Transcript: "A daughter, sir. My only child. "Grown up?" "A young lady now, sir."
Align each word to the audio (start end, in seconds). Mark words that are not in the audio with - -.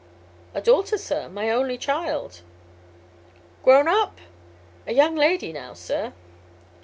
"A 0.55 0.61
daughter, 0.61 0.97
sir. 0.97 1.29
My 1.29 1.51
only 1.51 1.77
child. 1.77 2.41
"Grown 3.61 3.87
up?" 3.87 4.17
"A 4.87 4.93
young 4.95 5.13
lady 5.13 5.53
now, 5.53 5.75
sir." 5.75 6.13